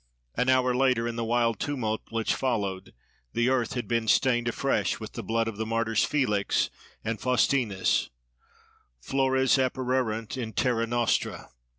An 0.33 0.49
hour 0.49 0.73
later, 0.73 1.07
in 1.07 1.15
the 1.15 1.23
wild 1.23 1.59
tumult 1.59 2.01
which 2.09 2.33
followed, 2.33 2.95
the 3.33 3.49
earth 3.49 3.73
had 3.73 3.87
been 3.87 4.07
stained 4.07 4.47
afresh 4.47 4.99
with 4.99 5.11
the 5.11 5.21
blood 5.21 5.47
of 5.47 5.57
the 5.57 5.65
martyrs 5.67 6.03
Felix 6.03 6.71
and 7.03 7.21
Faustinus—Flores 7.21 9.57
apparuerunt 9.59 10.37
in 10.37 10.53
terra 10.53 10.87
nostra! 10.87 11.51